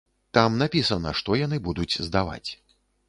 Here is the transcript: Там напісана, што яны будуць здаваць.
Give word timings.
Там 0.37 0.55
напісана, 0.61 1.13
што 1.19 1.37
яны 1.45 1.59
будуць 1.67 1.99
здаваць. 2.07 2.49